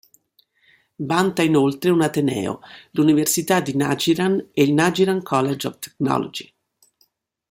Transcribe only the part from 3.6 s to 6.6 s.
di Najran e il Najran College of Technology.